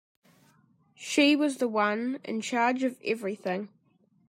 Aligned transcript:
She 0.95 1.35
was 1.35 1.57
the 1.57 1.67
one 1.67 2.17
in 2.23 2.41
charge 2.41 2.81
of 2.81 2.97
everything. 3.03 3.69